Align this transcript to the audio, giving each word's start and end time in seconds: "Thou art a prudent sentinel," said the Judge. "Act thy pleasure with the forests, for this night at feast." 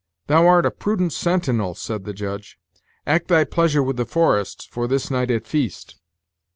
"Thou 0.25 0.47
art 0.47 0.65
a 0.65 0.71
prudent 0.71 1.13
sentinel," 1.13 1.75
said 1.75 2.05
the 2.05 2.13
Judge. 2.15 2.57
"Act 3.05 3.27
thy 3.27 3.43
pleasure 3.43 3.83
with 3.83 3.97
the 3.97 4.05
forests, 4.07 4.65
for 4.65 4.87
this 4.87 5.11
night 5.11 5.29
at 5.29 5.45
feast." 5.45 5.99